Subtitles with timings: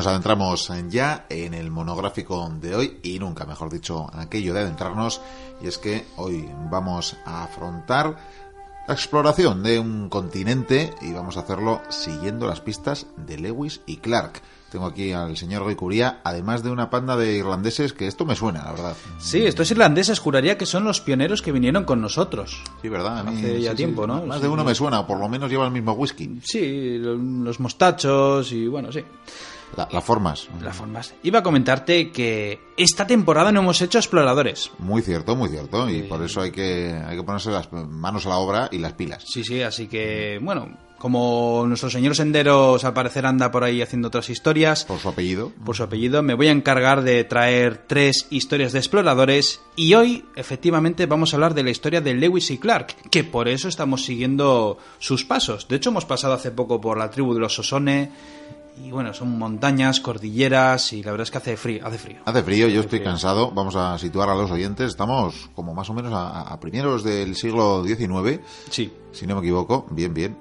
[0.00, 5.20] Nos adentramos ya en el monográfico de hoy y nunca, mejor dicho, aquello de adentrarnos.
[5.62, 8.16] Y es que hoy vamos a afrontar
[8.88, 13.98] la exploración de un continente y vamos a hacerlo siguiendo las pistas de Lewis y
[13.98, 14.40] Clark.
[14.72, 18.64] Tengo aquí al señor Goicuría, además de una panda de irlandeses que esto me suena,
[18.64, 18.96] la verdad.
[19.18, 22.62] Sí, estos irlandeses juraría que son los pioneros que vinieron con nosotros.
[22.80, 23.22] Sí, ¿verdad?
[23.24, 24.08] Mí, Hace ya sí, tiempo, sí.
[24.08, 24.24] ¿no?
[24.24, 24.68] Más Sí, de uno sí.
[24.68, 26.40] me suena, por lo menos lleva el mismo whisky.
[26.42, 29.04] Sí, lo- los mostachos y bueno, sí.
[29.76, 30.48] La- las formas.
[30.62, 31.14] Las formas.
[31.22, 34.70] Iba a comentarte que esta temporada no hemos hecho exploradores.
[34.78, 35.88] Muy cierto, muy cierto.
[35.88, 38.92] Y por eso hay que, hay que ponerse las manos a la obra y las
[38.94, 39.24] pilas.
[39.26, 44.08] Sí, sí, así que bueno, como nuestro señor Senderos al parecer anda por ahí haciendo
[44.08, 45.52] otras historias, Por su apellido.
[45.64, 50.26] por su apellido, me voy a encargar de traer tres historias de exploradores y hoy
[50.36, 54.04] efectivamente vamos a hablar de la historia de Lewis y Clark, que por eso estamos
[54.04, 55.68] siguiendo sus pasos.
[55.68, 58.10] De hecho, hemos pasado hace poco por la tribu de los Sosone
[58.82, 62.18] y bueno, son montañas, cordilleras y la verdad es que hace frío, hace frío.
[62.24, 63.50] Hace frío, yo estoy cansado.
[63.50, 64.90] Vamos a situar a los oyentes.
[64.90, 68.92] Estamos como más o menos a, a primeros del siglo XIX, Sí.
[69.12, 69.86] si no me equivoco.
[69.90, 70.36] Bien, bien.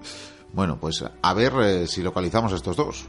[0.53, 3.05] Bueno, pues a ver eh, si localizamos estos dos.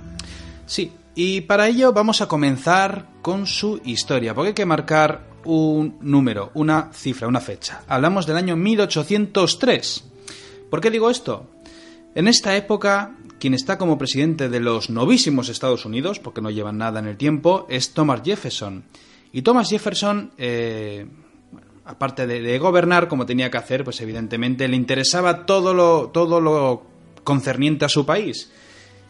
[0.67, 5.97] Sí, y para ello vamos a comenzar con su historia, porque hay que marcar un
[6.03, 7.81] número, una cifra, una fecha.
[7.89, 10.05] Hablamos del año 1803.
[10.70, 11.47] ¿Por qué digo esto?
[12.15, 16.79] En esta época, quien está como presidente de los novísimos Estados Unidos, porque no llevan
[16.79, 18.85] nada en el tiempo, es Thomas Jefferson.
[19.33, 21.07] Y Thomas Jefferson, eh,
[21.85, 26.41] aparte de, de gobernar como tenía que hacer, pues evidentemente le interesaba todo lo, todo
[26.41, 26.85] lo
[27.25, 28.53] concerniente a su país.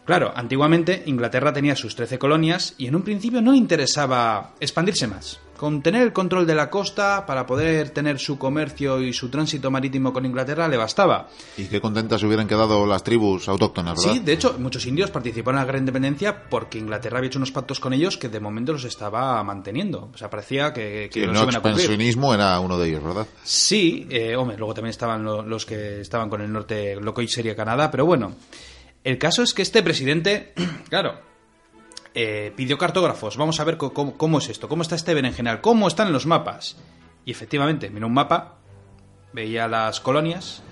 [0.04, 5.06] Claro, antiguamente Inglaterra tenía sus 13 colonias y en un principio no le interesaba expandirse
[5.06, 5.40] más.
[5.60, 9.70] Con tener el control de la costa para poder tener su comercio y su tránsito
[9.70, 11.28] marítimo con Inglaterra le bastaba.
[11.58, 14.14] Y qué contentas se hubieran quedado las tribus autóctonas, ¿verdad?
[14.14, 17.52] Sí, de hecho, muchos indios participaron en la gran independencia porque Inglaterra había hecho unos
[17.52, 20.08] pactos con ellos que de momento los estaba manteniendo.
[20.14, 21.74] O sea, parecía que, que Sí, el los no iban a cumplir.
[21.80, 23.26] expansionismo era uno de ellos, ¿verdad?
[23.44, 27.20] Sí, eh, hombre, luego también estaban lo- los que estaban con el norte, lo que
[27.20, 28.32] hoy sería Canadá, pero bueno.
[29.04, 30.54] El caso es que este presidente,
[30.88, 31.28] claro,
[32.14, 33.36] eh, pidió cartógrafos.
[33.36, 36.76] Vamos a ver cómo, cómo es esto, cómo está este berenjenal, cómo están los mapas.
[37.24, 38.56] Y efectivamente, miró un mapa,
[39.32, 40.62] veía las colonias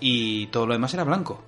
[0.00, 1.42] y todo lo demás era blanco.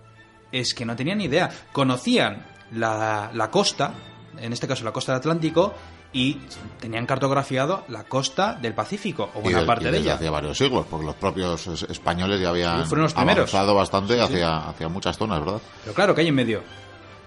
[0.53, 1.51] Es que no tenían ni idea.
[1.73, 3.93] Conocían la, la costa,
[4.39, 5.75] en este caso la costa del Atlántico,
[6.13, 6.39] y
[6.79, 10.15] tenían cartografiado la costa del Pacífico, o Y buena de- parte y de ella.
[10.15, 13.53] hace varios siglos, porque los propios es- españoles ya habían Sí, fueron los primeros.
[13.53, 15.61] avanzado bastante hacia, hacia muchas zonas, ¿verdad?
[15.83, 16.63] Pero claro, que hay en medio.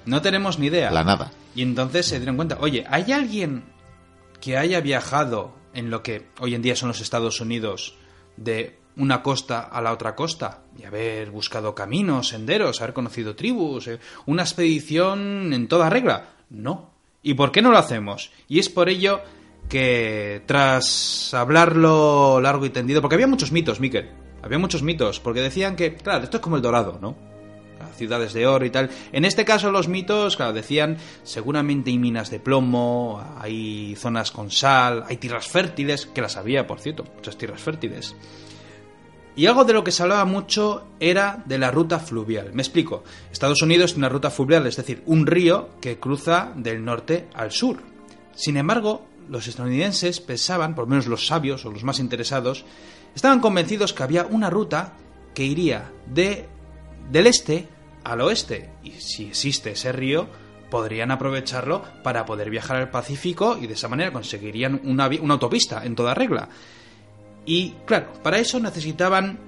[0.07, 0.89] No tenemos ni idea.
[0.89, 1.31] La nada.
[1.53, 3.65] Y entonces se dieron cuenta, oye, ¿hay alguien
[4.39, 7.95] que haya viajado en lo que hoy en día son los Estados Unidos
[8.37, 10.61] de una costa a la otra costa?
[10.79, 16.29] Y haber buscado caminos, senderos, haber conocido tribus, eh, una expedición en toda regla.
[16.49, 16.91] No.
[17.21, 18.31] ¿Y por qué no lo hacemos?
[18.47, 19.19] Y es por ello
[19.67, 24.09] que tras hablarlo largo y tendido, porque había muchos mitos, Miquel,
[24.41, 27.26] había muchos mitos, porque decían que, claro, esto es como el dorado, ¿no?
[27.97, 28.89] Ciudades de oro y tal.
[29.11, 34.51] En este caso los mitos, claro, decían seguramente hay minas de plomo, hay zonas con
[34.51, 38.15] sal, hay tierras fértiles, que las había, por cierto, muchas tierras fértiles.
[39.37, 42.53] Y algo de lo que se hablaba mucho era de la ruta fluvial.
[42.53, 43.03] Me explico.
[43.31, 47.51] Estados Unidos tiene una ruta fluvial, es decir, un río que cruza del norte al
[47.51, 47.77] sur.
[48.33, 52.65] Sin embargo, los estadounidenses pensaban, por lo menos los sabios o los más interesados,
[53.15, 54.93] estaban convencidos que había una ruta
[55.35, 56.47] que iría de,
[57.11, 57.67] del este
[58.11, 58.69] al oeste.
[58.83, 60.27] Y si existe ese río,
[60.69, 65.95] podrían aprovecharlo para poder viajar al Pacífico y de esa manera conseguirían una, autopista en
[65.95, 66.49] toda regla.
[67.45, 69.39] Y claro, para eso necesitaban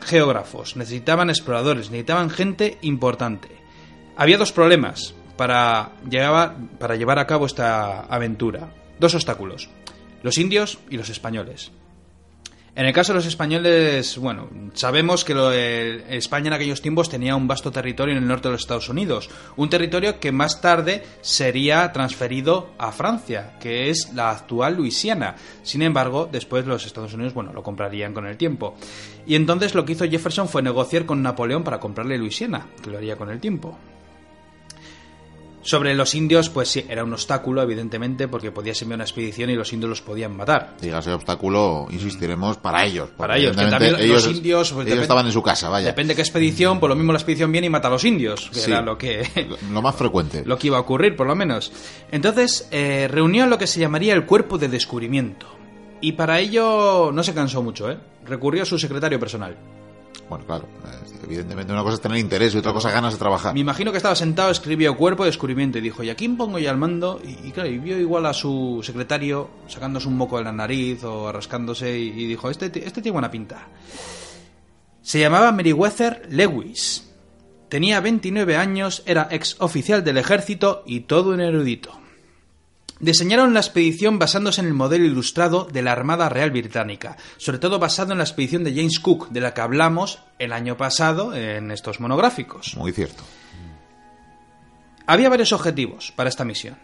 [0.00, 3.48] geógrafos, necesitaban exploradores, necesitaban gente importante.
[4.16, 5.92] Había dos problemas para
[6.78, 8.72] para llevar a cabo esta aventura.
[8.98, 9.68] Dos obstáculos.
[10.22, 11.70] Los indios y los españoles.
[12.76, 17.48] En el caso de los españoles, bueno, sabemos que España en aquellos tiempos tenía un
[17.48, 21.90] vasto territorio en el norte de los Estados Unidos, un territorio que más tarde sería
[21.92, 25.36] transferido a Francia, que es la actual Luisiana.
[25.62, 28.76] Sin embargo, después los Estados Unidos, bueno, lo comprarían con el tiempo.
[29.26, 32.98] Y entonces lo que hizo Jefferson fue negociar con Napoleón para comprarle Luisiana, que lo
[32.98, 33.78] haría con el tiempo.
[35.66, 39.56] Sobre los indios, pues sí, era un obstáculo, evidentemente, porque podías enviar una expedición y
[39.56, 40.76] los indios los podían matar.
[40.80, 43.10] Dígase obstáculo, insistiremos, para ellos.
[43.16, 45.88] Para ellos, que también los indios, pues, ellos estaban en su casa, vaya.
[45.88, 48.60] Depende qué expedición, por lo mismo la expedición viene y mata a los indios, que
[48.60, 48.70] Sí.
[48.70, 49.28] era lo que,
[49.72, 50.44] Lo más frecuente.
[50.46, 51.72] lo que iba a ocurrir, por lo menos.
[52.12, 55.48] Entonces, eh, reunió lo que se llamaría el cuerpo de descubrimiento.
[56.00, 57.98] Y para ello no se cansó mucho, ¿eh?
[58.24, 59.56] Recurrió a su secretario personal.
[60.28, 60.66] Bueno, claro,
[61.22, 63.54] evidentemente una cosa es tener interés y otra cosa ganas de trabajar.
[63.54, 66.58] Me imagino que estaba sentado, escribió Cuerpo de Descubrimiento y dijo, ¿y a quién pongo
[66.58, 67.20] yo al mando?
[67.22, 71.30] Y, claro, y vio igual a su secretario sacándose un moco de la nariz o
[71.30, 73.68] rascándose y, dijo, este, este tiene buena pinta.
[75.00, 77.08] Se llamaba Meriwether Lewis.
[77.68, 82.05] Tenía 29 años, era ex oficial del ejército y todo un erudito.
[82.98, 87.78] Diseñaron la expedición basándose en el modelo ilustrado de la Armada Real Británica, sobre todo
[87.78, 91.70] basado en la expedición de James Cook, de la que hablamos el año pasado en
[91.70, 92.74] estos monográficos.
[92.76, 93.22] Muy cierto.
[95.06, 96.78] Había varios objetivos para esta misión.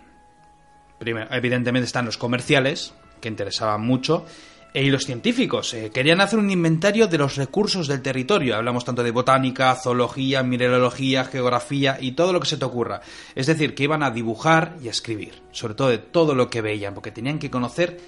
[0.99, 4.27] Primero, evidentemente están los comerciales, que interesaban mucho,
[4.75, 5.75] y los científicos.
[5.75, 8.57] eh, querían hacer un inventario de los recursos del territorio.
[8.57, 13.01] Hablamos tanto de botánica, zoología, mineralogía, geografía y todo lo que se te ocurra.
[13.35, 16.63] Es decir, que iban a dibujar y a escribir, sobre todo de todo lo que
[16.63, 18.01] veían, porque tenían que conocer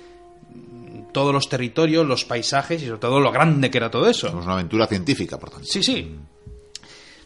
[0.55, 4.29] mm, todos los territorios, los paisajes y sobre todo lo grande que era todo eso.
[4.29, 5.67] Es una aventura científica, por tanto.
[5.67, 6.17] Sí, sí.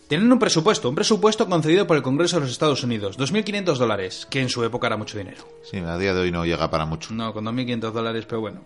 [0.08, 4.26] Tienen un presupuesto, un presupuesto concedido por el Congreso de los Estados Unidos, 2.500 dólares,
[4.30, 5.44] que en su época era mucho dinero.
[5.70, 7.12] Sí, a día de hoy no llega para mucho.
[7.12, 8.62] No, con 2.500 dólares, pero bueno,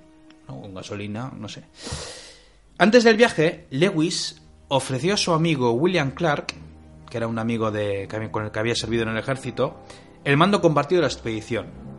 [0.48, 1.64] no, gasolina, no sé.
[2.78, 6.54] Antes del viaje, Lewis ofreció a su amigo William Clark,
[7.08, 9.84] que era un amigo de, con el que había servido en el ejército,
[10.24, 11.91] el mando compartido de la expedición.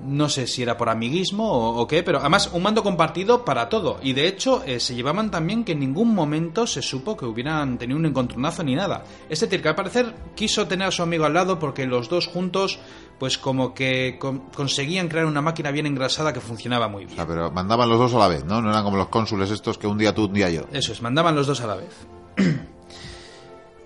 [0.00, 3.68] No sé si era por amiguismo o, o qué, pero además un mando compartido para
[3.68, 3.98] todo.
[4.02, 7.78] Y de hecho eh, se llevaban también que en ningún momento se supo que hubieran
[7.78, 9.02] tenido un encontronazo ni nada.
[9.28, 12.28] Es decir, que al parecer quiso tener a su amigo al lado porque los dos
[12.28, 12.78] juntos
[13.18, 17.16] pues como que con- conseguían crear una máquina bien engrasada que funcionaba muy O bien.
[17.16, 18.62] sea, pero mandaban los dos a la vez, ¿no?
[18.62, 20.62] No eran como los cónsules estos que un día tú, un día yo.
[20.72, 21.90] Eso es, mandaban los dos a la vez.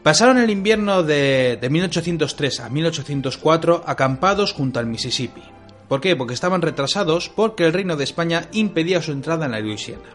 [0.03, 5.43] Pasaron el invierno de, de 1803 a 1804 acampados junto al Mississippi.
[5.93, 6.17] ¿Por qué?
[6.17, 10.09] Porque estaban retrasados porque el Reino de España impedía su entrada en la Luisiana.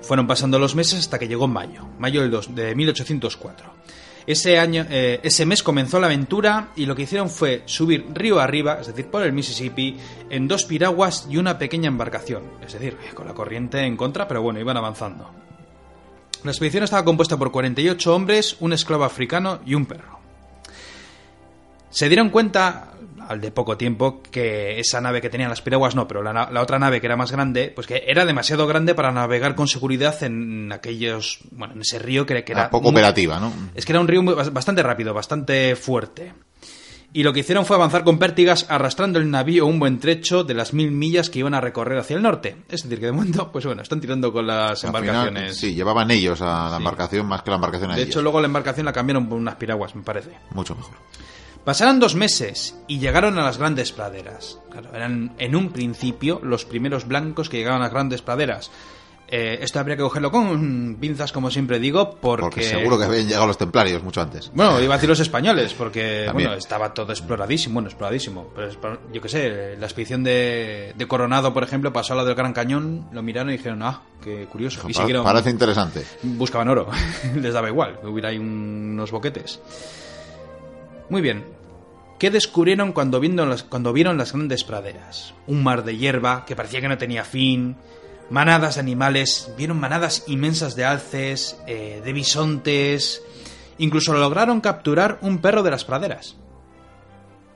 [0.00, 3.68] Fueron pasando los meses hasta que llegó mayo, mayo de 1804.
[4.24, 8.38] Ese, año, eh, ese mes comenzó la aventura y lo que hicieron fue subir río
[8.38, 9.96] arriba, es decir, por el Mississippi,
[10.30, 12.44] en dos piraguas y una pequeña embarcación.
[12.64, 15.32] Es decir, eh, con la corriente en contra, pero bueno, iban avanzando.
[16.44, 20.20] La expedición estaba compuesta por 48 hombres, un esclavo africano y un perro.
[21.90, 22.92] Se dieron cuenta,
[23.28, 26.78] al de poco tiempo, que esa nave que tenían las piraguas no, pero la, otra
[26.78, 30.70] nave que era más grande, pues que era demasiado grande para navegar con seguridad en
[30.72, 33.52] aquellos, bueno, en ese río que, que era Era poco muy- operativa, ¿no?
[33.74, 36.32] es que era un río muy- bastante rápido, bastante fuerte.
[37.12, 40.52] Y lo que hicieron fue avanzar con pértigas arrastrando el navío un buen trecho de
[40.52, 42.56] las mil millas que iban a recorrer hacia el norte.
[42.68, 45.56] Es decir, que de momento, pues bueno, están tirando con las Al final, embarcaciones.
[45.56, 46.76] sí, llevaban ellos a la Sí.
[46.76, 48.10] embarcación más que la embarcación a de ellos.
[48.10, 50.32] hecho, luego la embarcación la cambiaron por unas piraguas, me parece.
[50.50, 50.92] Mucho mejor.
[51.66, 54.58] Pasaron dos meses y llegaron a las grandes praderas.
[54.70, 58.70] Claro, eran en un principio los primeros blancos que llegaban a las grandes praderas.
[59.28, 62.42] Eh, esto habría que cogerlo con pinzas, como siempre digo, porque...
[62.42, 64.52] Porque seguro que habían llegado los templarios mucho antes.
[64.54, 66.50] Bueno, iba a decir los españoles, porque También.
[66.50, 68.52] bueno, estaba todo exploradísimo, bueno, exploradísimo.
[68.54, 68.70] Pero
[69.12, 72.52] yo qué sé, la expedición de, de Coronado, por ejemplo, pasó a la del Gran
[72.52, 74.88] Cañón, lo miraron y dijeron, ah, qué curioso.
[74.88, 76.06] Y Pa- siguieron, Parece interesante.
[76.22, 76.86] buscaban oro,
[77.34, 79.58] les daba igual, hubiera ahí un- unos boquetes.
[81.10, 81.55] Muy bien.
[82.18, 85.34] ¿Qué descubrieron cuando vieron, las, cuando vieron las grandes praderas?
[85.46, 87.76] Un mar de hierba que parecía que no tenía fin,
[88.30, 93.22] manadas de animales, vieron manadas inmensas de alces, eh, de bisontes,
[93.78, 96.36] incluso lograron capturar un perro de las praderas.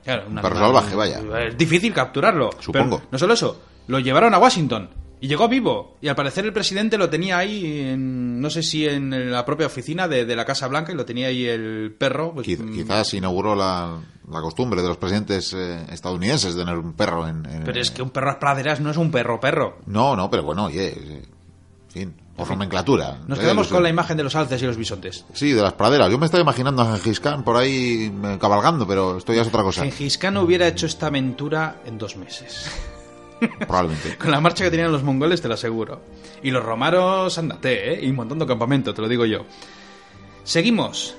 [0.03, 1.21] Claro, un perro salvaje, vaya.
[1.47, 2.51] Es difícil capturarlo.
[2.59, 2.97] Supongo.
[2.97, 5.97] Pero no solo eso, lo llevaron a Washington y llegó vivo.
[6.01, 9.67] Y al parecer el presidente lo tenía ahí, en, no sé si en la propia
[9.67, 12.33] oficina de, de la Casa Blanca, y lo tenía ahí el perro.
[12.33, 13.97] pues, Quiz- mm, Quizás inauguró la,
[14.29, 17.91] la costumbre de los presidentes eh, estadounidenses de tener un perro en, en- Pero es
[17.91, 19.77] que un perro a las praderas no es un perro perro.
[19.85, 21.21] No, no, pero bueno, oye, eh,
[21.87, 23.19] en fin, por nomenclatura.
[23.27, 25.25] Nos Da quedamos con la imagen de los alces y los bisontes.
[25.33, 26.09] Sí, de las praderas.
[26.09, 29.47] Yo me estaba imaginando a Gengis Khan por ahí eh, cabalgando, pero esto ya es
[29.49, 32.65] otra cosa, Gengis Khan hubiera hecho esta aventura en dos meses.
[33.67, 34.17] Probablemente.
[34.19, 36.01] Con la marcha que tenían los mongoles, te lo aseguro.
[36.43, 38.05] Y los romanos, ándate, ¿eh?
[38.05, 39.45] Y montando campamento, te lo digo yo.
[40.43, 41.15] Seguimos.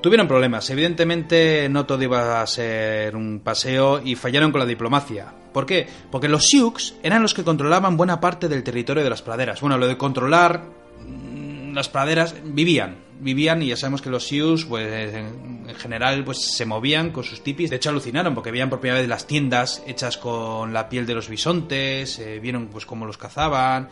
[0.00, 0.68] Tuvieron problemas.
[0.70, 5.32] Evidentemente no todo iba a ser un paseo y fallaron con la diplomacia.
[5.52, 5.86] ¿Por qué?
[6.10, 9.60] Porque los Sioux eran los que controlaban buena parte del territorio de las praderas.
[9.60, 10.62] Bueno, lo de controlar
[11.06, 16.24] mm, las praderas vivían, vivían y ya sabemos que los Sioux, pues en, en general,
[16.24, 17.70] pues se movían con sus tipis.
[17.70, 21.14] De hecho, alucinaron porque veían por primera vez las tiendas hechas con la piel de
[21.14, 23.88] los bisontes, eh, vieron pues cómo los cazaban,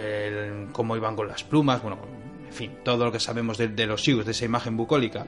[0.00, 1.98] el- cómo iban con las plumas, bueno,
[2.46, 5.26] en fin, todo lo que sabemos de, de los Sioux, de esa imagen bucólica.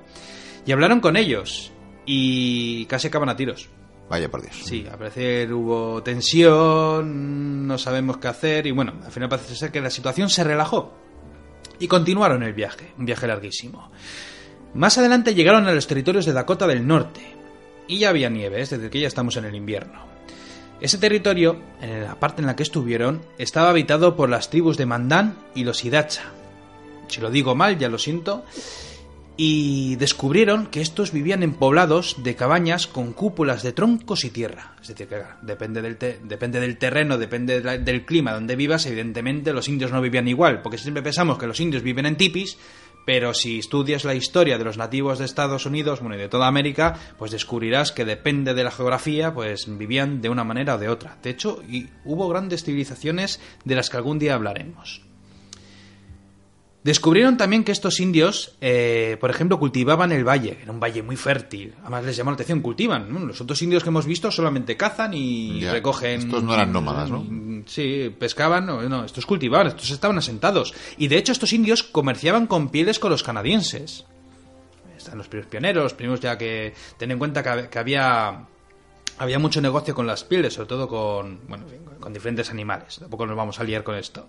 [0.64, 1.72] Y hablaron con ellos
[2.06, 3.68] y casi acaban a tiros.
[4.08, 4.56] Vaya por Dios.
[4.64, 9.70] Sí, al parecer hubo tensión, no sabemos qué hacer y bueno, al final parece ser
[9.72, 10.92] que la situación se relajó.
[11.82, 13.90] Y continuaron el viaje, un viaje larguísimo.
[14.74, 17.20] Más adelante llegaron a los territorios de Dakota del Norte,
[17.88, 20.00] y ya había nieve, es decir, que ya estamos en el invierno.
[20.80, 24.86] Ese territorio, en la parte en la que estuvieron, estaba habitado por las tribus de
[24.86, 26.22] Mandan y los Hidacha.
[27.08, 28.44] Si lo digo mal, ya lo siento.
[29.36, 34.76] Y descubrieron que estos vivían en poblados de cabañas con cúpulas de troncos y tierra.
[34.82, 39.68] Es decir, que depende del, depende del terreno, depende del clima donde vivas, evidentemente los
[39.68, 42.58] indios no vivían igual, porque siempre pensamos que los indios viven en tipis,
[43.04, 46.46] pero si estudias la historia de los nativos de Estados Unidos, bueno, y de toda
[46.46, 50.88] América, pues descubrirás que depende de la geografía, pues vivían de una manera o de
[50.88, 51.16] otra.
[51.22, 55.02] De hecho, y hubo grandes civilizaciones de las que algún día hablaremos.
[56.84, 61.14] Descubrieron también que estos indios, eh, por ejemplo, cultivaban el valle, era un valle muy
[61.16, 61.74] fértil.
[61.82, 63.12] Además les llamó la atención, cultivan.
[63.12, 63.20] ¿no?
[63.20, 66.20] Los otros indios que hemos visto solamente cazan y Ya, recogen.
[66.22, 67.24] estos no eran nómadas, ¿no?
[67.66, 70.74] Sí, pescaban, no, no, estos cultivaban, estos estaban asentados.
[70.98, 74.04] Y de hecho estos indios comerciaban con pieles con los canadienses.
[74.96, 76.74] Están los primeros pioneros, los primeros ya que...
[76.98, 78.46] Ten en cuenta que, hab- que había...
[79.18, 81.64] Había mucho negocio con las pieles, sobre todo con, bueno,
[82.00, 82.96] con diferentes animales.
[82.98, 84.28] Tampoco nos vamos a liar con esto.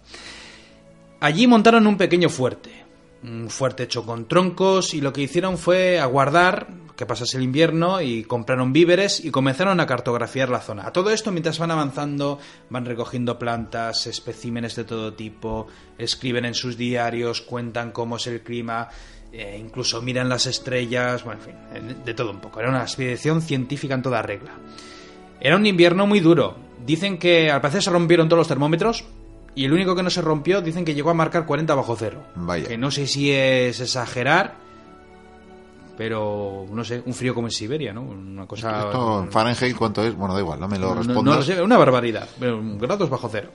[1.24, 2.84] Allí montaron un pequeño fuerte,
[3.24, 8.02] un fuerte hecho con troncos y lo que hicieron fue aguardar que pasase el invierno
[8.02, 10.86] y compraron víveres y comenzaron a cartografiar la zona.
[10.86, 12.40] A todo esto mientras van avanzando
[12.70, 18.42] van recogiendo plantas, especímenes de todo tipo, escriben en sus diarios, cuentan cómo es el
[18.42, 18.90] clima,
[19.32, 21.40] eh, incluso miran las estrellas, bueno,
[21.72, 22.60] en fin, de todo un poco.
[22.60, 24.52] Era una expedición científica en toda regla.
[25.40, 26.58] Era un invierno muy duro.
[26.86, 29.06] Dicen que al parecer se rompieron todos los termómetros
[29.56, 32.24] y el único que no se rompió dicen que llegó a marcar 40 bajo cero.
[32.36, 32.68] Vaya.
[32.68, 34.56] Que no sé si es exagerar,
[35.98, 38.02] pero no sé, un frío como en Siberia, ¿no?
[38.02, 38.86] Una cosa...
[38.86, 40.16] Esto en Fahrenheit, ¿cuánto es?
[40.16, 41.36] Bueno, da igual, no me lo No- no respondas.
[41.36, 42.28] lo sé, una barbaridad,
[42.80, 43.50] grados bajo cero.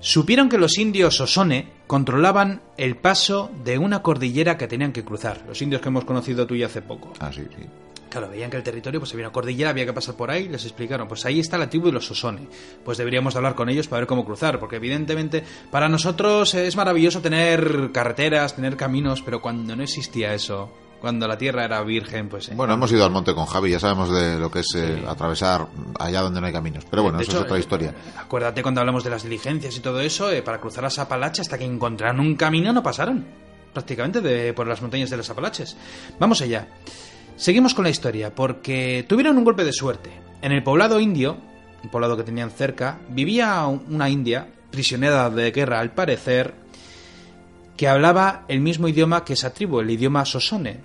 [0.00, 5.42] Supieron que los indios Sosone controlaban el paso de una cordillera que tenían que cruzar.
[5.48, 7.12] Los indios que hemos conocido tú y hace poco.
[7.18, 7.64] Ah, sí, sí.
[8.08, 10.64] Claro, veían que el territorio pues había una cordillera, había que pasar por ahí, les
[10.64, 12.48] explicaron, pues ahí está la tribu de los Sosone.
[12.84, 16.76] Pues deberíamos de hablar con ellos para ver cómo cruzar, porque evidentemente para nosotros es
[16.76, 22.28] maravilloso tener carreteras, tener caminos, pero cuando no existía eso, cuando la tierra era virgen,
[22.28, 22.48] pues...
[22.48, 25.04] eh, Bueno, hemos ido al monte con Javi, ya sabemos de lo que es eh,
[25.06, 25.66] atravesar
[25.98, 26.84] allá donde no hay caminos.
[26.88, 27.94] Pero bueno, De eso hecho, es otra eh, historia.
[28.18, 31.58] Acuérdate cuando hablamos de las diligencias y todo eso, eh, para cruzar las Apalaches hasta
[31.58, 33.26] que encontraron un camino no pasaron.
[33.74, 35.76] Prácticamente de, por las montañas de las Apalaches.
[36.18, 36.66] Vamos allá.
[37.36, 40.10] Seguimos con la historia, porque tuvieron un golpe de suerte.
[40.40, 41.36] En el poblado indio,
[41.84, 46.54] un poblado que tenían cerca, vivía una india, prisionera de guerra al parecer,
[47.76, 50.80] que hablaba el mismo idioma que esa tribu, el idioma Sosone,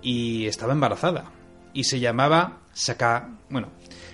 [0.00, 1.30] y estaba embarazada.
[1.74, 3.28] Y se llamaba Saka...
[3.50, 3.68] Bueno,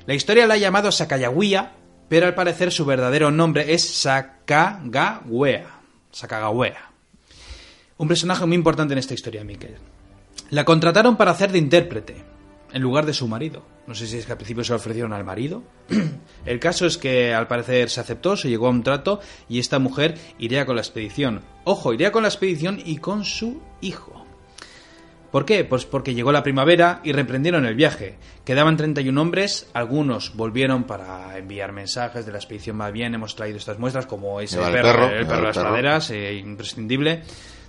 [0.07, 1.75] la historia la ha llamado Sakayawea,
[2.09, 5.81] pero al parecer su verdadero nombre es Sakagawea.
[6.11, 6.91] Sakagawea.
[7.99, 9.77] Un personaje muy importante en esta historia, Miquel.
[10.51, 12.17] La contrataron para hacer de intérprete,
[12.73, 13.63] en lugar de su marido.
[13.87, 15.63] No sé si es que al principio se lo ofrecieron al marido.
[16.47, 19.79] El caso es que al parecer se aceptó, se llegó a un trato y esta
[19.79, 21.43] mujer iría con la expedición.
[21.65, 24.25] Ojo, iría con la expedición y con su hijo.
[25.31, 25.65] ¿Por qué?
[25.65, 28.17] Pues porque llegó la primavera y reprendieron el viaje.
[28.47, 33.59] Quedaban 31 hombres, algunos volvieron para enviar mensajes de la expedición va bien, hemos traído
[33.59, 37.23] estas muestras, como ese el perro, perro, el perro de las praderas, eh, imprescindible.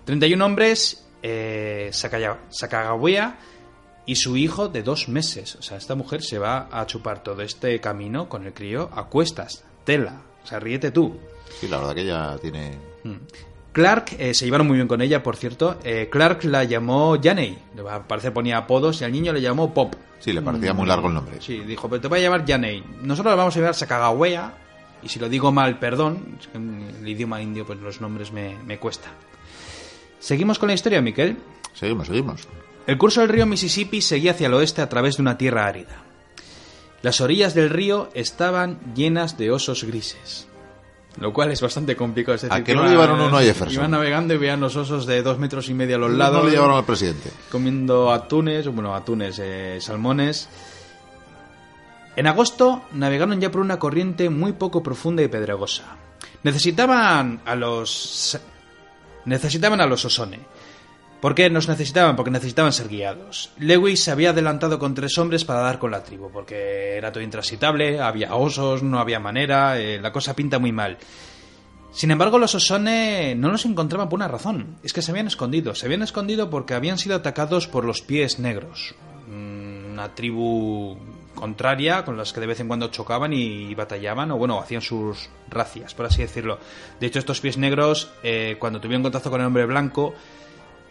[0.05, 3.39] 31 hombres, eh, Sakagawea
[4.05, 5.55] y su hijo de dos meses.
[5.55, 9.05] O sea, esta mujer se va a chupar todo este camino con el crío a
[9.05, 9.63] cuestas.
[9.83, 10.21] Tela.
[10.43, 11.17] O sea, ríete tú.
[11.59, 12.77] Sí, la verdad que ella tiene...
[13.71, 15.77] Clark, eh, se llevaron muy bien con ella, por cierto.
[15.83, 17.57] Eh, Clark la llamó Janey.
[18.07, 19.93] Parece ponía apodos y al niño le llamó Pop.
[20.19, 21.39] Sí, le parecía muy largo el nombre.
[21.39, 22.83] Sí, dijo, pero te voy a llamar Janey.
[23.01, 24.53] Nosotros la vamos a llamar Sakagawea.
[25.03, 26.39] Y si lo digo mal, perdón.
[26.51, 29.11] Que en el idioma indio, pues los nombres me, me cuesta.
[30.19, 31.37] Seguimos con la historia, Miquel.
[31.73, 32.47] Seguimos, seguimos.
[32.87, 36.03] El curso del río Mississippi seguía hacia el oeste a través de una tierra árida.
[37.01, 40.47] Las orillas del río estaban llenas de osos grises.
[41.19, 42.35] Lo cual es bastante complicado.
[42.35, 43.73] Es decir, ¿A que no le llevaron uno a Jefferson?
[43.73, 46.45] Iban navegando y veían los osos de dos metros y medio a los No lados.
[46.45, 47.29] le llevaron al presidente.
[47.51, 50.49] comiendo atunes, bueno, atunes, eh, salmones.
[52.15, 55.83] En agosto navegaron ya por una corriente muy poco profunda y pedregosa.
[56.43, 58.37] Necesitaban a los
[59.29, 60.39] necesitaban a los Osone.
[61.21, 62.15] ¿Por qué nos necesitaban?
[62.15, 63.51] Porque necesitaban ser guiados.
[63.57, 67.23] Lewis se había adelantado con tres hombres para dar con la tribu, porque era todo
[67.23, 70.97] intransitable, había osos, no había manera, eh, la cosa pinta muy mal.
[71.91, 74.77] Sin embargo, los Osone no los encontraban por una razón.
[74.83, 75.75] Es que se habían escondido.
[75.75, 78.95] Se habían escondido porque habían sido atacados por los pies negros.
[79.27, 80.97] Mm, Una tribu
[81.39, 85.29] contraria, con las que de vez en cuando chocaban y batallaban, o bueno, hacían sus
[85.49, 86.59] racias, por así decirlo.
[86.99, 90.13] De hecho, estos pies negros, eh, cuando tuvieron contacto con el hombre blanco,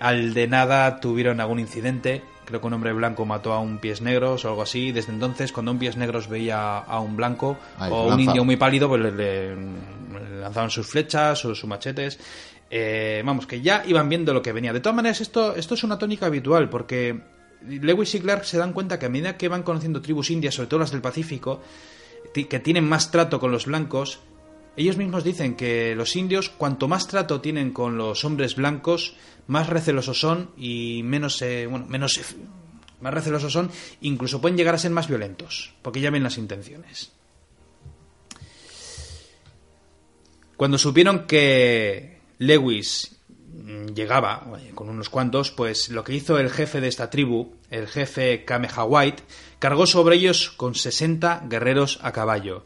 [0.00, 2.22] al de nada tuvieron algún incidente.
[2.44, 4.90] Creo que un hombre blanco mató a un pies negros o algo así.
[4.92, 8.56] Desde entonces, cuando un pies negros veía a un blanco Ay, o un indio muy
[8.56, 12.18] pálido, pues le, le- le lanzaban sus flechas o sus machetes.
[12.70, 14.72] Eh, vamos, que ya iban viendo lo que venía.
[14.72, 17.20] De todas maneras, esto, esto es una tónica habitual, porque
[17.66, 20.68] Lewis y Clark se dan cuenta que a medida que van conociendo tribus indias, sobre
[20.68, 21.60] todo las del Pacífico,
[22.32, 24.20] que tienen más trato con los blancos,
[24.76, 29.16] ellos mismos dicen que los indios, cuanto más trato tienen con los hombres blancos,
[29.48, 32.20] más recelosos son y menos, eh, bueno, menos,
[33.00, 33.70] más recelosos son,
[34.02, 37.12] incluso pueden llegar a ser más violentos, porque ya ven las intenciones.
[40.56, 43.17] Cuando supieron que Lewis
[43.94, 47.86] llegaba oye, con unos cuantos, pues lo que hizo el jefe de esta tribu, el
[47.88, 49.22] jefe Kameha White,
[49.58, 52.64] cargó sobre ellos con 60 guerreros a caballo.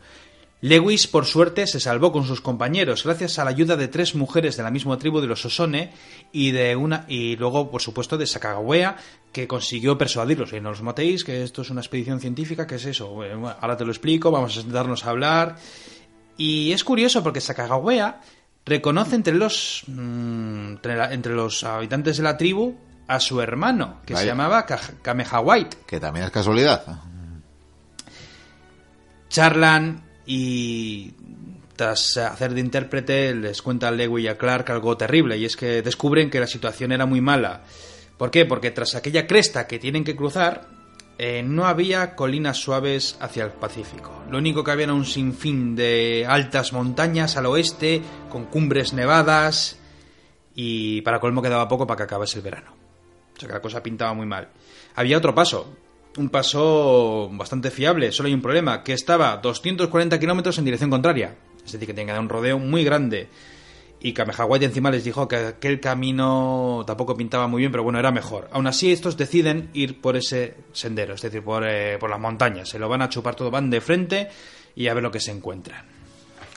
[0.63, 4.57] Lewis, por suerte, se salvó con sus compañeros gracias a la ayuda de tres mujeres
[4.57, 5.91] de la misma tribu de los Osone
[6.31, 8.97] y de una y luego, por supuesto, de Sacagawea,
[9.33, 10.53] que consiguió persuadirlos.
[10.53, 13.13] Y no los matéis, que esto es una expedición científica, que es eso?
[13.61, 15.57] Ahora te lo explico, vamos a sentarnos a hablar.
[16.37, 18.21] Y es curioso porque Sacagawea
[18.65, 22.77] reconoce entre los mm, entre, la- entre los habitantes de la tribu
[23.09, 25.77] a su hermano, que se llamaba Ka- Kameha White.
[25.87, 26.85] Que también es casualidad.
[29.29, 31.13] charlan y
[31.77, 35.57] tras hacer de intérprete les cuenta a Lewy y a Clark algo terrible y es
[35.57, 37.63] que descubren que la situación era muy mala.
[38.19, 38.45] ¿Por qué?
[38.45, 40.69] Porque tras aquella cresta que tienen que cruzar
[41.19, 44.23] eh, no había colinas suaves hacia el Pacífico.
[44.31, 49.79] Lo único que había era un sinfín de altas montañas al oeste con cumbres nevadas
[50.55, 52.73] y para colmo quedaba poco para que acabase el verano.
[53.37, 54.49] O sea que la cosa pintaba muy mal.
[54.95, 55.77] Había otro paso,
[56.17, 61.37] un paso bastante fiable, solo hay un problema, que estaba 240 kilómetros en dirección contraria.
[61.65, 63.29] Es decir, que tenía que dar un rodeo muy grande.
[64.05, 67.99] Y Kameha White encima les dijo que aquel camino tampoco pintaba muy bien, pero bueno,
[67.99, 68.49] era mejor.
[68.53, 72.69] Aún así, estos deciden ir por ese sendero, es decir, por, eh, por las montañas.
[72.69, 74.29] Se lo van a chupar todo, van de frente
[74.75, 75.85] y a ver lo que se encuentran.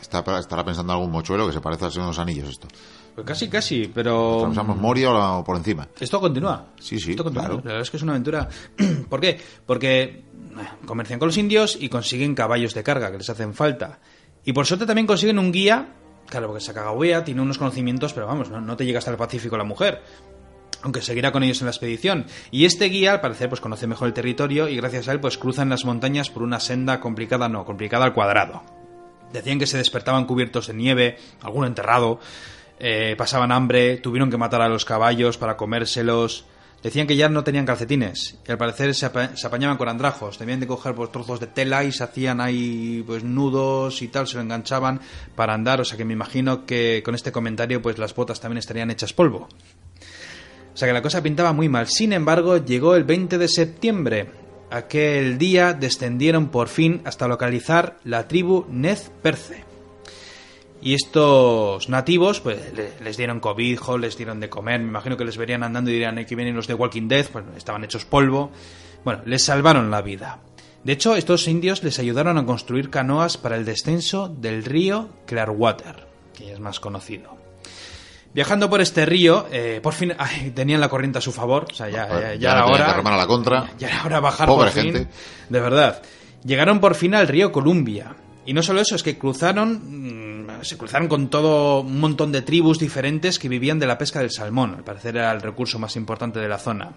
[0.02, 2.68] Está- estará pensando algún mochuelo que se parece a Señor de los Anillos esto.
[3.14, 4.42] Pues casi, casi, pero...
[4.50, 5.88] ¿Usamos Moria o, por encima?
[6.00, 6.68] Esto continúa.
[6.80, 7.46] Sí, sí, Esto continúa.
[7.48, 7.62] claro.
[7.64, 8.50] La verdad es que es una aventura.
[9.10, 9.40] ¿Por qué?
[9.66, 10.24] Porque eh,
[10.86, 14.00] comercian con los indios y consiguen caballos de carga que les hacen falta.
[14.44, 15.94] Y por suerte también consiguen un guía.
[16.28, 19.64] Claro, porque Sacagawea tiene unos conocimientos, pero vamos, no, te llega hasta el Pacífico la
[19.64, 20.02] mujer.
[20.82, 22.26] Aunque seguirá con ellos en la expedición.
[22.52, 25.38] Y este guía, al parecer, pues conoce mejor el territorio y gracias a él, pues
[25.38, 28.64] cruzan las montañas por una senda complicada, no, complicada al cuadrado.
[29.34, 32.20] Decían que se despertaban cubiertos de nieve, alguno enterrado,
[32.80, 36.46] eh, pasaban hambre, tuvieron que matar a los caballos para comérselos.
[36.86, 40.38] Decían que ya no tenían calcetines y al parecer se, se apañaban con andrajos.
[40.38, 44.28] Debían de coger pues, trozos de tela y se hacían ahí pues nudos y tal,
[44.28, 45.02] se lo enganchaban
[45.36, 45.82] para andar.
[45.82, 49.14] O sea que me imagino que con este comentario pues las botas también estarían hechas
[49.14, 49.48] polvo.
[50.76, 51.88] O sea que la cosa pintaba muy mal.
[51.88, 54.30] Sin embargo, llegó el 20 de septiembre.
[54.70, 59.65] Aquel día descendieron por fin hasta localizar la tribu Nez Perce.
[60.86, 64.80] Y estos nativos, pues le- les dieron cobijo, les dieron de comer.
[64.82, 67.44] Me imagino que les verían andando y dirían, aquí vienen los de Walking Dead, pues
[67.58, 68.52] estaban hechos polvo.
[69.04, 70.42] Bueno, les salvaron la vida.
[70.84, 76.06] De hecho, estos indios les ayudaron a construir canoas para el descenso del río Clearwater,
[76.36, 77.36] que es más conocido.
[78.36, 81.66] Viajando por este río, eh, por fin ay, tenían la corriente a su favor.
[81.72, 82.92] O sea, ya, ya, ya era hora.
[82.92, 83.72] a la contra.
[83.80, 84.94] Ya era hora de bajar Pobre por fin.
[84.94, 85.10] gente.
[85.50, 86.04] De verdad.
[86.44, 88.16] Llegaron por fin al río Columbia.
[88.46, 90.42] Y no solo eso, es que cruzaron.
[90.46, 94.20] mm, Se cruzaron con todo un montón de tribus diferentes que vivían de la pesca
[94.20, 94.76] del salmón.
[94.76, 96.94] Al parecer era el recurso más importante de la zona.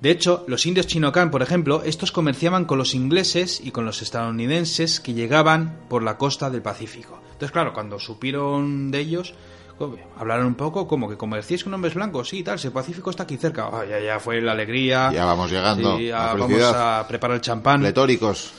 [0.00, 4.02] De hecho, los indios chinocán, por ejemplo, estos comerciaban con los ingleses y con los
[4.02, 7.20] estadounidenses que llegaban por la costa del Pacífico.
[7.24, 9.34] Entonces, claro, cuando supieron de ellos,
[10.18, 13.22] hablaron un poco como que comerciáis con hombres blancos, sí, tal, si el Pacífico está
[13.22, 13.68] aquí cerca.
[13.72, 15.12] Ah, ya, ya fue la alegría.
[15.12, 17.80] Ya vamos llegando, Sí, la ya vamos a preparar el champán.
[17.80, 18.52] Pletóricos.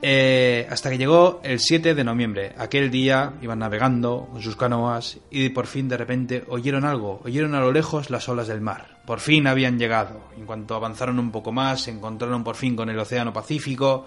[0.00, 2.54] Eh, hasta que llegó el 7 de noviembre.
[2.56, 7.54] Aquel día iban navegando con sus canoas y por fin de repente oyeron algo, oyeron
[7.56, 9.00] a lo lejos las olas del mar.
[9.04, 10.20] Por fin habían llegado.
[10.36, 14.06] En cuanto avanzaron un poco más, se encontraron por fin con el Océano Pacífico.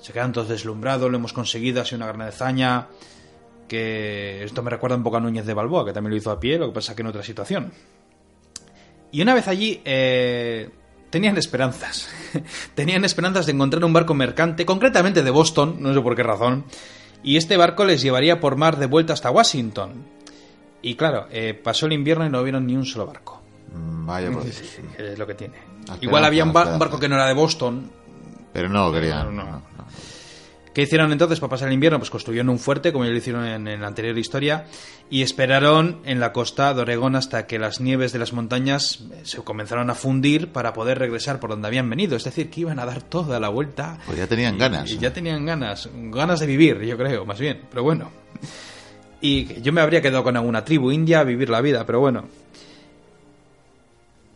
[0.00, 2.86] Se quedaron todos deslumbrados, lo hemos conseguido, ha sido una gran hazaña.
[3.68, 6.38] Que esto me recuerda un poco a Núñez de Balboa, que también lo hizo a
[6.38, 7.72] pie, lo que pasa que en otra situación.
[9.12, 10.70] Y una vez allí, eh,
[11.10, 12.08] tenían esperanzas.
[12.74, 16.64] tenían esperanzas de encontrar un barco mercante, concretamente de Boston, no sé por qué razón.
[17.22, 20.04] Y este barco les llevaría por mar de vuelta hasta Washington.
[20.82, 23.42] Y claro, eh, pasó el invierno y no vieron ni un solo barco.
[23.74, 25.54] Mm, Vaya por Es lo que tiene.
[25.80, 27.90] Esperanza, Igual había un, bar- un barco que no era de Boston,
[28.52, 29.34] Pero no lo querían.
[29.36, 29.62] No, no.
[30.74, 31.98] ¿Qué hicieron entonces para pasar el invierno?
[31.98, 34.66] Pues construyeron un fuerte, como ya lo hicieron en, en la anterior historia,
[35.10, 39.20] y esperaron en la costa de Oregón hasta que las nieves de las montañas eh,
[39.24, 42.16] se comenzaron a fundir para poder regresar por donde habían venido.
[42.16, 43.98] Es decir, que iban a dar toda la vuelta.
[44.06, 44.90] Pues ya tenían ganas.
[44.90, 47.62] Y ya tenían ganas, ganas de vivir, yo creo, más bien.
[47.68, 48.10] Pero bueno.
[49.20, 52.28] Y yo me habría quedado con alguna tribu india a vivir la vida, pero bueno.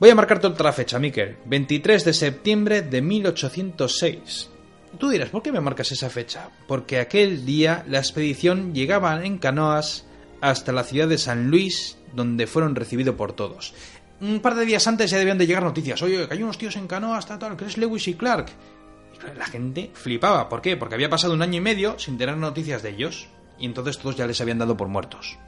[0.01, 1.37] Voy a marcarte otra fecha, Miquel.
[1.47, 4.51] 23 de septiembre de 1806.
[4.99, 6.51] Tú dirás, ¿por qué me marcas esa fecha?
[6.67, 10.07] Porque aquel día la expedición llegaba en canoas
[10.41, 13.75] hasta la ciudad de San Luis, donde fueron recibidos por todos.
[14.21, 16.01] Un par de días antes ya debían de llegar noticias.
[16.03, 18.49] Oye, que hay unos tíos en canoas, tal, tal, que es Lewis y Clark.
[19.15, 20.49] Y la gente flipaba.
[20.49, 20.77] ¿Por qué?
[20.77, 23.29] Porque había pasado un año y medio sin tener noticias de ellos.
[23.59, 25.39] Y entonces todos ya les habían dado por muertos.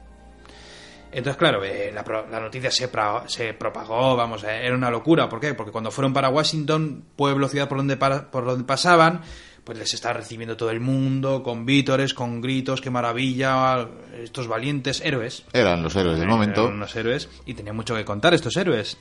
[1.11, 5.27] Entonces, claro, eh, la, la noticia se, pra- se propagó, vamos, eh, era una locura.
[5.29, 5.53] ¿Por qué?
[5.53, 9.21] Porque cuando fueron para Washington, pueblo, ciudad por donde, para- por donde pasaban,
[9.63, 13.87] pues les estaba recibiendo todo el mundo, con vítores, con gritos, qué maravilla,
[14.21, 15.43] estos valientes héroes.
[15.53, 16.61] Eran los héroes del momento.
[16.63, 18.97] Eran unos héroes y tenían mucho que contar estos héroes.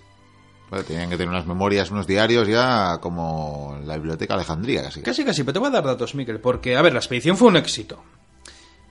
[0.71, 5.01] Bueno, tenían que tener unas memorias, unos diarios ya como la biblioteca Alejandría, casi.
[5.03, 7.47] Casi, casi, pero te voy a dar datos, Miquel, porque, a ver, la expedición fue
[7.49, 8.03] un éxito.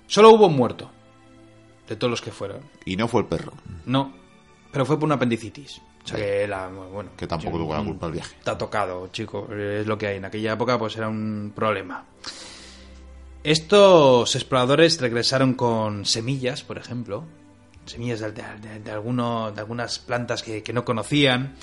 [0.07, 0.89] Solo hubo un muerto,
[1.87, 2.61] de todos los que fueron.
[2.85, 3.53] Y no fue el perro,
[3.85, 4.13] No,
[4.71, 5.81] pero fue por una apendicitis.
[6.03, 8.35] O sea que la, bueno, que tampoco tuvo la culpa del viaje.
[8.37, 9.47] Está tocado, chico.
[9.51, 10.17] Es lo que hay.
[10.17, 12.05] En aquella época, pues era un problema.
[13.43, 17.23] Estos exploradores regresaron con semillas, por ejemplo.
[17.85, 21.55] Semillas de, de- de alguno- de algunas plantas que, que no conocían.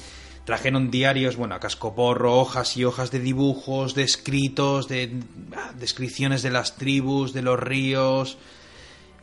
[0.45, 5.21] Trajeron diarios, bueno, a cascoporro, hojas y hojas de dibujos, de escritos, de
[5.57, 8.39] ah, descripciones de las tribus, de los ríos,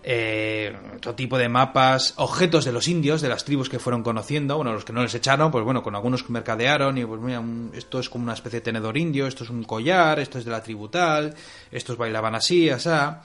[0.03, 4.55] eh, otro tipo de mapas, objetos de los indios, de las tribus que fueron conociendo,
[4.55, 7.43] bueno, los que no les echaron, pues bueno, con algunos que mercadearon y pues mira,
[7.73, 10.51] esto es como una especie de tenedor indio, esto es un collar, esto es de
[10.51, 11.35] la tribu tal,
[11.71, 13.23] estos bailaban así, asá.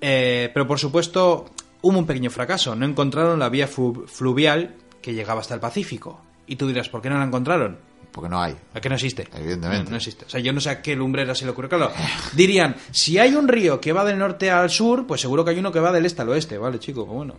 [0.00, 1.46] Eh, pero por supuesto
[1.80, 6.20] hubo un pequeño fracaso, no encontraron la vía flu- fluvial que llegaba hasta el Pacífico.
[6.46, 7.78] Y tú dirás, ¿por qué no la encontraron?
[8.12, 8.54] Porque no hay.
[8.74, 9.26] ¿A que no existe?
[9.34, 9.84] Evidentemente.
[9.84, 10.26] No, no existe.
[10.26, 11.68] O sea, yo no sé a qué lumbrera se le ocurre.
[11.70, 11.90] Claro,
[12.34, 15.58] dirían, si hay un río que va del norte al sur, pues seguro que hay
[15.58, 17.06] uno que va del este al oeste, ¿vale, chico?
[17.06, 17.34] Pues bueno,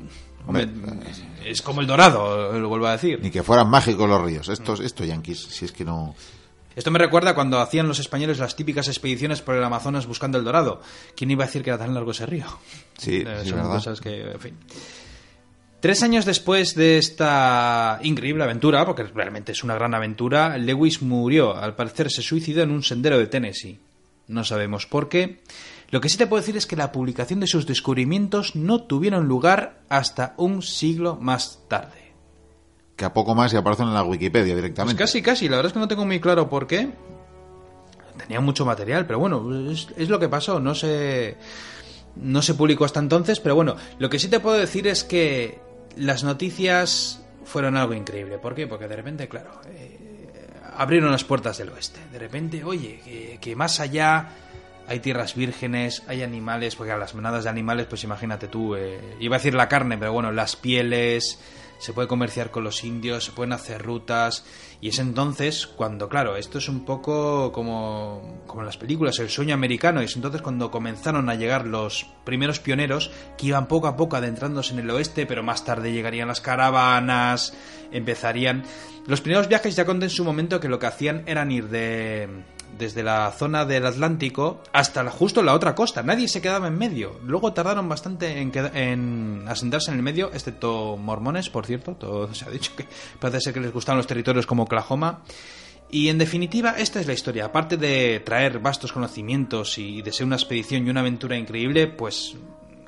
[0.47, 0.67] hombre,
[1.45, 3.19] es como el dorado, lo vuelvo a decir.
[3.21, 4.49] Ni que fueran mágicos los ríos.
[4.49, 6.15] Estos, estos yanquis, si es que no...
[6.75, 10.43] Esto me recuerda cuando hacían los españoles las típicas expediciones por el Amazonas buscando el
[10.43, 10.81] dorado.
[11.15, 12.47] ¿Quién iba a decir que era tan largo ese río?
[12.97, 13.73] Sí, Eh, sí, son ¿verdad?
[13.75, 14.57] cosas que, en fin.
[15.83, 21.57] Tres años después de esta increíble aventura, porque realmente es una gran aventura, Lewis murió.
[21.57, 23.81] Al parecer se suicidó en un sendero de Tennessee.
[24.29, 25.41] No sabemos por qué.
[25.89, 29.27] Lo que sí te puedo decir es que la publicación de sus descubrimientos no tuvieron
[29.27, 32.13] lugar hasta un siglo más tarde.
[32.95, 35.03] Que a poco más y aparecen en la Wikipedia Pues directamente.
[35.03, 35.49] casi, casi.
[35.49, 36.91] La verdad es que no tengo muy claro por qué.
[38.19, 40.61] Tenía mucho material, pero bueno, es, es lo que pasó.
[40.61, 41.35] No se,
[42.15, 45.72] no se publicó hasta entonces, pero bueno, lo que sí te puedo decir es que
[45.97, 48.37] las noticias fueron algo increíble.
[48.37, 48.67] ¿Por qué?
[48.67, 49.97] Porque de repente, claro, eh,
[50.75, 51.99] abrieron las puertas del oeste.
[52.11, 54.29] De repente, oye, que, que más allá
[54.87, 58.99] hay tierras vírgenes, hay animales, porque a las manadas de animales, pues imagínate tú, eh,
[59.19, 61.39] iba a decir la carne, pero bueno, las pieles,
[61.83, 64.45] se puede comerciar con los indios, se pueden hacer rutas,
[64.79, 69.29] y es entonces cuando, claro, esto es un poco como, como en las películas, el
[69.29, 73.87] sueño americano, y es entonces cuando comenzaron a llegar los primeros pioneros que iban poco
[73.87, 77.53] a poco adentrándose en el oeste, pero más tarde llegarían las caravanas,
[77.91, 78.63] empezarían...
[79.05, 82.29] Los primeros viajes ya conté en su momento que lo que hacían eran ir de
[82.77, 86.03] desde la zona del Atlántico hasta justo la otra costa.
[86.03, 87.19] Nadie se quedaba en medio.
[87.23, 91.93] Luego tardaron bastante en asentarse en el medio, excepto mormones, por cierto.
[91.93, 92.85] Todo se ha dicho que
[93.19, 95.23] parece ser que les gustaban los territorios como Oklahoma.
[95.89, 97.45] Y en definitiva, esta es la historia.
[97.45, 102.35] Aparte de traer vastos conocimientos y de ser una expedición y una aventura increíble, pues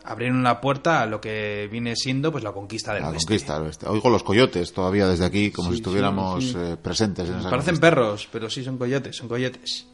[0.06, 3.26] abrieron la puerta a lo que viene siendo pues la conquista del La oeste.
[3.28, 3.88] conquista del oeste.
[3.88, 6.58] Oigo los coyotes todavía desde aquí, como Sí, si estuviéramos sí, sí.
[6.60, 7.82] eh, presentes en esa Parecen conquista.
[7.82, 9.88] perros, pero sí son coyotes, son coyotes.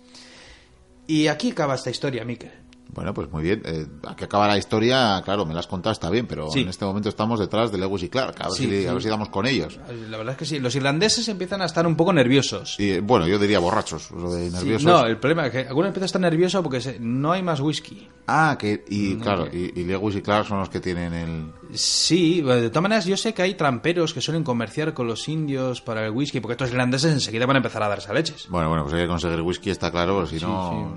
[1.07, 2.51] Y aquí acaba esta historia, Mikel.
[2.93, 3.61] Bueno, pues muy bien.
[3.65, 6.61] Eh, aquí acaba la historia, claro, me la has contado, está bien, pero Sí.
[6.61, 8.35] en este momento estamos detrás de Lewis y Clark.
[8.41, 8.93] A ver, Sí, si, a sí.
[8.93, 9.79] ver si damos con ellos.
[10.09, 12.75] La verdad es que sí, los irlandeses empiezan a estar un poco nerviosos.
[12.79, 14.83] Y bueno, yo diría borrachos, lo de nerviosos.
[14.85, 17.59] no, el problema es que algunos empiezan a estar nerviosos porque se- no hay más
[17.61, 18.09] whisky.
[18.27, 21.51] Ah, que, y claro, y, y Lewis y Clark son los que tienen el...
[21.73, 25.81] Sí, de todas maneras yo sé que hay tramperos que suelen comerciar con los indios
[25.81, 28.47] para el whisky, porque estos irlandeses enseguida van a empezar a darse a leches.
[28.49, 30.95] Bueno, bueno, pues hay que conseguir whisky, está claro, si no...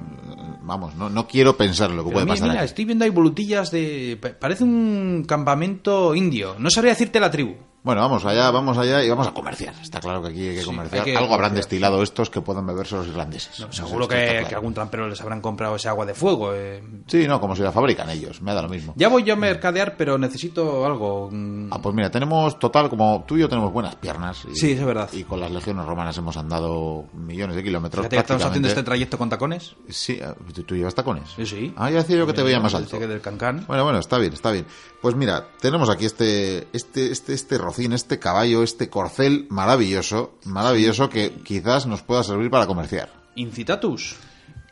[0.67, 2.69] Vamos, no, no quiero pensar lo que Pero puede mira, pasar mira, aquí.
[2.71, 4.19] estoy viendo ahí volutillas de...
[4.21, 6.57] pa- Parece un campamento indio.
[6.59, 7.55] No sabría decirte la tribu.
[7.85, 9.75] Bueno, vamos allá, vamos allá y vamos a comerciar.
[9.83, 11.05] Está claro que aquí hay que Sí, comerciar.
[11.05, 13.61] hay que Algo habrán comerciar, destilado estos que puedan beberse los irlandeses.
[13.61, 14.49] No, seguro que, claro.
[14.49, 16.55] que algún trampero les habrán comprado ese agua de fuego.
[16.55, 16.83] eh.
[17.07, 18.41] Sí, no, como si la fabrican ellos.
[18.41, 18.95] Me da lo mismo.
[18.97, 21.29] Ya voy yo a mercadear, pero necesito algo.
[21.31, 24.47] mm, Ah, pues mira, tenemos total, como tú y yo tenemos buenas piernas.
[24.51, 25.11] Y, Sí, es verdad.
[25.13, 28.09] Y con las legiones romanas hemos andado millones de kilómetros.
[28.09, 29.77] Que estamos haciendo este trayecto con tacones.
[29.91, 31.29] Sí, ah, ¿tú, tú llevas tacones?
[31.37, 31.75] Sí, sí.
[31.77, 32.87] Ah, ya decía yo que te veía más alto.
[32.97, 33.67] Dice que del cancán.
[33.69, 34.65] Bueno, bueno, está bien, está bien.
[35.03, 41.31] Pues mira, tenemos aquí este, este, este, este este caballo, este corcel maravilloso, maravilloso que
[41.45, 43.11] quizás nos pueda servir para comerciar.
[43.37, 44.17] Incitatus.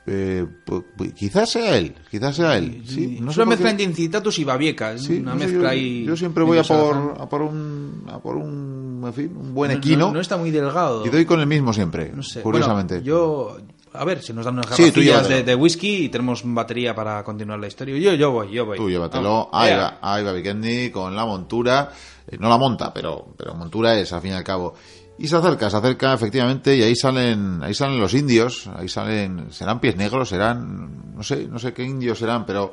[0.04, 2.82] Eh, pu- pu- quizás sea él, quizás sea él.
[2.88, 4.94] Sí, no es una mezcla entre Incitatus y Babieca.
[4.94, 6.04] Es Sí, una no sé, mezcla yo, ahí.
[6.04, 9.70] yo siempre voy a por, a por un, a por un, en fin, un buen
[9.70, 11.06] No- equino No, no está muy delgado.
[11.06, 12.40] y doy con el mismo siempre, sé.
[12.42, 12.94] curiosamente.
[12.96, 13.56] Bueno, yo.
[13.94, 17.60] A ver, si nos dan unas garrafillas de, de whisky y tenemos batería para continuar
[17.60, 17.98] la historia.
[17.98, 18.78] Yo, yo voy, yo voy.
[18.78, 19.50] Tú llévatelo.
[19.52, 21.90] Ahí va, ahí va Vikendi con la montura.
[22.26, 24.74] Eh, no la monta, pero, pero montura es, al fin y al cabo.
[25.18, 29.52] Y se acerca, se acerca efectivamente y ahí salen, ahí salen los indios, ahí salen,
[29.52, 32.72] serán pies negros, serán, no sé, no sé qué indios serán, pero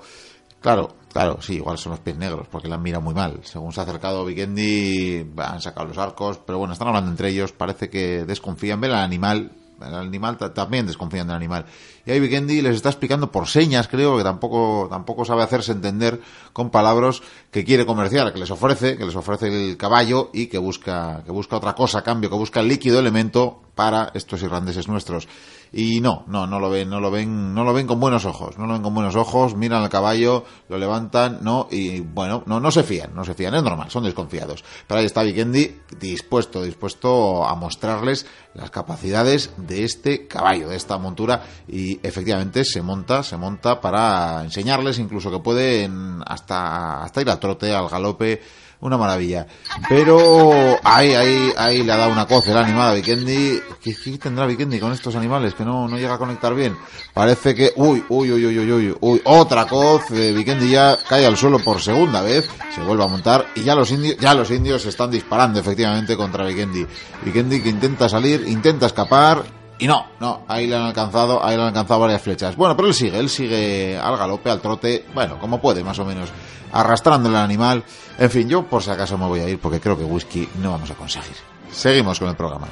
[0.61, 3.41] claro, claro, sí, igual son los pies negros, porque la han mirado muy mal.
[3.43, 7.51] Según se ha acercado Vikendi, han sacado los arcos, pero bueno, están hablando entre ellos,
[7.51, 11.65] parece que desconfían, ven al animal, el animal ta- también desconfían del animal.
[12.09, 16.19] Y ahí Vikendi les está explicando por señas, creo, que tampoco, tampoco sabe hacerse entender
[16.53, 20.57] con palabras que quiere comerciar, que les ofrece, que les ofrece el caballo y que
[20.57, 25.27] busca, que busca otra cosa cambio, que busca el líquido elemento para estos irlandeses nuestros.
[25.71, 28.57] Y no, no, no lo ven, no lo ven, no lo ven con buenos ojos,
[28.57, 32.59] no lo ven con buenos ojos, miran al caballo, lo levantan, no, y bueno, no,
[32.59, 34.65] no se fían, no se fían, es normal, son desconfiados.
[34.85, 40.97] Pero ahí está Vikendi dispuesto, dispuesto a mostrarles las capacidades de este caballo, de esta
[40.97, 47.29] montura, y efectivamente se monta, se monta para enseñarles incluso que pueden hasta, hasta ir
[47.29, 48.41] al trote, al galope,
[48.81, 49.45] una maravilla.
[49.89, 53.59] Pero ahí, ahí, ahí le ha dado una coce la animada a Vikendi.
[53.83, 55.53] ¿Qué, tendrá Vikendi con estos animales?
[55.53, 56.77] Que no, no llega a conectar bien.
[57.13, 60.09] Parece que, uy, uy, uy, uy, uy, uy, uy, otra coz.
[60.11, 62.49] eh, Vikendi ya cae al suelo por segunda vez.
[62.73, 66.45] Se vuelve a montar y ya los indios, ya los indios están disparando efectivamente contra
[66.45, 66.85] Vikendi.
[67.25, 69.58] Vikendi que intenta salir, intenta escapar.
[69.79, 72.55] Y no, no, ahí le han alcanzado, ahí le han alcanzado varias flechas.
[72.57, 76.05] Bueno, pero él sigue, él sigue al galope, al trote, bueno, como puede, más o
[76.05, 76.29] menos,
[76.73, 77.83] arrastrando el animal.
[78.17, 80.71] En fin, yo por si acaso me voy a ir porque creo que whisky no
[80.71, 81.35] vamos a conseguir.
[81.71, 82.67] Seguimos con el programa.